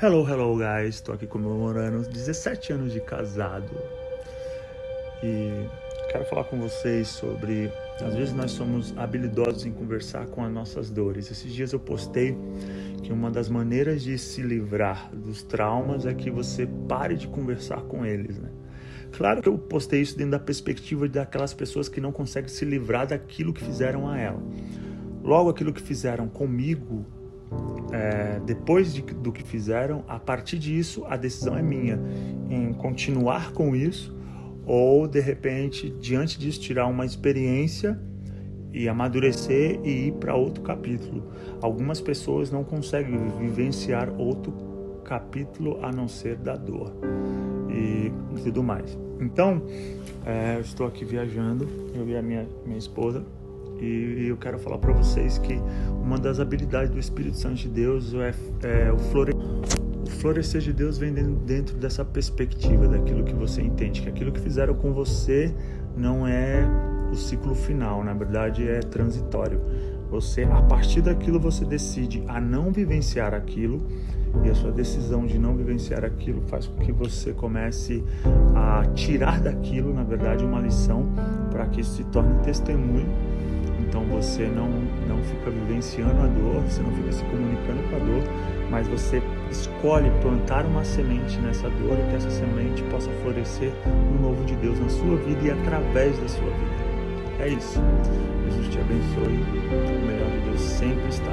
Hello, 0.00 0.24
hello 0.24 0.56
guys, 0.56 0.94
estou 0.94 1.12
aqui 1.12 1.26
comemorando 1.26 2.08
17 2.08 2.72
anos 2.72 2.92
de 2.92 3.00
casado 3.00 3.68
e 5.20 5.66
quero 6.12 6.24
falar 6.26 6.44
com 6.44 6.56
vocês 6.56 7.08
sobre. 7.08 7.68
Às 8.00 8.14
vezes 8.14 8.32
nós 8.32 8.52
somos 8.52 8.96
habilidosos 8.96 9.66
em 9.66 9.72
conversar 9.72 10.26
com 10.26 10.44
as 10.44 10.52
nossas 10.52 10.88
dores. 10.88 11.28
Esses 11.32 11.52
dias 11.52 11.72
eu 11.72 11.80
postei 11.80 12.38
que 13.02 13.12
uma 13.12 13.28
das 13.28 13.48
maneiras 13.48 14.00
de 14.00 14.16
se 14.18 14.40
livrar 14.40 15.10
dos 15.12 15.42
traumas 15.42 16.06
é 16.06 16.14
que 16.14 16.30
você 16.30 16.64
pare 16.88 17.16
de 17.16 17.26
conversar 17.26 17.80
com 17.80 18.06
eles, 18.06 18.38
né? 18.38 18.50
Claro 19.10 19.42
que 19.42 19.48
eu 19.48 19.58
postei 19.58 20.00
isso 20.00 20.16
dentro 20.16 20.30
da 20.30 20.38
perspectiva 20.38 21.08
daquelas 21.08 21.52
pessoas 21.52 21.88
que 21.88 22.00
não 22.00 22.12
conseguem 22.12 22.48
se 22.48 22.64
livrar 22.64 23.08
daquilo 23.08 23.52
que 23.52 23.64
fizeram 23.64 24.08
a 24.08 24.16
ela. 24.16 24.40
Logo, 25.24 25.50
aquilo 25.50 25.72
que 25.72 25.82
fizeram 25.82 26.28
comigo 26.28 27.04
é, 27.92 28.40
depois 28.44 28.92
de, 28.92 29.02
do 29.02 29.32
que 29.32 29.42
fizeram, 29.42 30.04
a 30.06 30.18
partir 30.18 30.58
disso 30.58 31.04
a 31.06 31.16
decisão 31.16 31.56
é 31.56 31.62
minha 31.62 31.98
em 32.50 32.72
continuar 32.72 33.52
com 33.52 33.74
isso 33.74 34.16
ou 34.66 35.08
de 35.08 35.20
repente 35.20 35.90
diante 35.98 36.38
disso 36.38 36.60
tirar 36.60 36.86
uma 36.86 37.06
experiência 37.06 37.98
e 38.72 38.88
amadurecer 38.88 39.80
e 39.82 40.08
ir 40.08 40.12
para 40.12 40.34
outro 40.34 40.62
capítulo. 40.62 41.32
Algumas 41.62 42.00
pessoas 42.00 42.50
não 42.50 42.62
conseguem 42.62 43.18
vivenciar 43.38 44.10
outro 44.18 44.52
capítulo 45.04 45.78
a 45.82 45.90
não 45.90 46.06
ser 46.06 46.36
da 46.36 46.54
dor 46.54 46.92
e, 47.70 48.12
tudo 48.42 48.62
mais. 48.62 48.96
Então, 49.20 49.62
é, 50.24 50.56
eu 50.56 50.60
estou 50.60 50.86
aqui 50.86 51.04
viajando, 51.04 51.66
eu 51.94 52.06
e 52.08 52.16
a 52.16 52.22
minha, 52.22 52.46
minha 52.64 52.78
esposa, 52.78 53.24
e 53.80 54.28
eu 54.28 54.36
quero 54.36 54.58
falar 54.58 54.78
para 54.78 54.92
vocês 54.92 55.38
que 55.38 55.60
uma 56.02 56.18
das 56.18 56.40
habilidades 56.40 56.90
do 56.90 56.98
Espírito 56.98 57.36
Santo 57.36 57.56
de 57.56 57.68
Deus 57.68 58.14
é, 58.14 58.34
é 58.62 58.92
o, 58.92 58.98
flore... 58.98 59.32
o 59.32 60.10
florescer 60.10 60.60
de 60.60 60.72
Deus 60.72 60.98
vem 60.98 61.12
dentro 61.12 61.76
dessa 61.76 62.04
perspectiva, 62.04 62.88
daquilo 62.88 63.24
que 63.24 63.34
você 63.34 63.62
entende, 63.62 64.02
que 64.02 64.08
aquilo 64.08 64.32
que 64.32 64.40
fizeram 64.40 64.74
com 64.74 64.92
você 64.92 65.54
não 65.96 66.26
é 66.26 66.66
o 67.10 67.14
ciclo 67.14 67.54
final, 67.54 68.04
na 68.04 68.12
verdade 68.12 68.68
é 68.68 68.80
transitório. 68.80 69.60
Você, 70.10 70.44
a 70.44 70.62
partir 70.62 71.02
daquilo, 71.02 71.38
você 71.38 71.64
decide 71.64 72.22
a 72.28 72.40
não 72.40 72.72
vivenciar 72.72 73.34
aquilo 73.34 73.86
e 74.44 74.48
a 74.48 74.54
sua 74.54 74.70
decisão 74.70 75.26
de 75.26 75.38
não 75.38 75.54
vivenciar 75.54 76.04
aquilo 76.04 76.42
faz 76.42 76.66
com 76.66 76.76
que 76.82 76.92
você 76.92 77.32
comece 77.32 78.02
a 78.54 78.86
tirar 78.94 79.40
daquilo, 79.40 79.92
na 79.92 80.04
verdade, 80.04 80.44
uma 80.44 80.60
lição 80.60 81.10
para 81.50 81.66
que 81.66 81.80
isso 81.80 81.96
se 81.96 82.04
torne 82.04 82.42
testemunho 82.42 83.06
então 83.80 84.04
você 84.04 84.46
não, 84.46 84.68
não 85.06 85.22
fica 85.22 85.50
vivenciando 85.50 86.20
a 86.20 86.26
dor, 86.26 86.62
você 86.62 86.82
não 86.82 86.90
fica 86.92 87.12
se 87.12 87.24
comunicando 87.24 87.82
com 87.88 87.96
a 87.96 87.98
dor, 87.98 88.22
mas 88.70 88.88
você 88.88 89.22
escolhe 89.50 90.10
plantar 90.20 90.66
uma 90.66 90.84
semente 90.84 91.38
nessa 91.38 91.68
dor 91.70 91.98
e 91.98 92.10
que 92.10 92.16
essa 92.16 92.30
semente 92.30 92.82
possa 92.84 93.10
florescer 93.22 93.72
no 93.86 94.28
novo 94.28 94.44
de 94.44 94.54
Deus 94.56 94.78
na 94.78 94.88
sua 94.88 95.16
vida 95.16 95.46
e 95.46 95.50
através 95.50 96.18
da 96.18 96.28
sua 96.28 96.50
vida. 96.50 96.88
É 97.40 97.48
isso. 97.48 97.80
Jesus 98.46 98.68
te 98.68 98.78
abençoe. 98.80 99.44
O 100.02 100.06
melhor 100.06 100.30
de 100.30 100.40
Deus 100.50 100.60
sempre 100.60 101.08
está 101.08 101.32